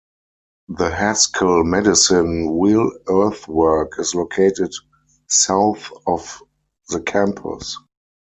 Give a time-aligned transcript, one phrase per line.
[0.69, 4.71] The Haskell Medicine Wheel Earthwork is located
[5.27, 6.41] south of
[6.89, 7.77] the campus.